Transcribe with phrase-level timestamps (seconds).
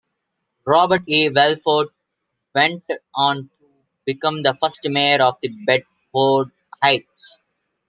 [0.65, 1.29] Robet E.
[1.29, 1.89] Willeford
[2.55, 3.67] went on to
[4.03, 6.49] become the first mayor of Bedford
[6.81, 7.37] Heights.